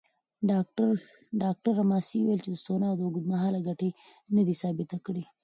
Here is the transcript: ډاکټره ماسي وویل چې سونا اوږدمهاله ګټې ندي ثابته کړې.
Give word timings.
ډاکټره 1.41 1.83
ماسي 1.89 2.17
وویل 2.21 2.39
چې 2.45 2.61
سونا 2.65 2.89
اوږدمهاله 2.93 3.59
ګټې 3.67 3.89
ندي 4.35 4.55
ثابته 4.61 4.97
کړې. 5.05 5.23